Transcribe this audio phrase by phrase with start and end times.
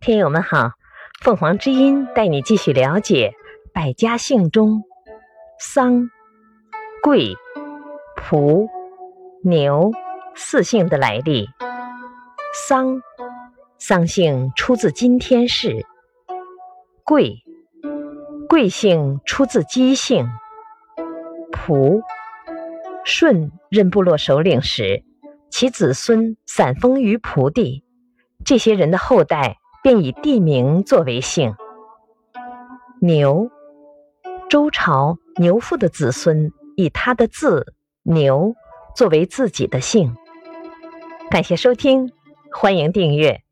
[0.00, 0.70] 听友们好，
[1.20, 3.34] 凤凰之音带你继续了解
[3.74, 4.82] 百家姓中
[5.58, 6.08] 桑、
[7.02, 7.36] 桂、
[8.16, 8.66] 蒲、
[9.44, 9.92] 牛
[10.34, 11.50] 四姓的来历。
[12.66, 13.02] 桑，
[13.78, 15.84] 桑姓出自今天氏；
[17.04, 17.34] 桂，
[18.48, 20.24] 桂姓出自姬姓；
[21.52, 22.00] 蒲，
[23.04, 25.04] 舜任部落首领时，
[25.50, 27.84] 其子孙散封于蒲地，
[28.46, 29.58] 这些人的后代。
[29.82, 31.54] 便以地名作为姓。
[33.00, 33.50] 牛，
[34.48, 38.54] 周朝牛父的子孙以他的字牛
[38.94, 40.14] 作为自己的姓。
[41.30, 42.12] 感谢收听，
[42.52, 43.42] 欢迎订阅。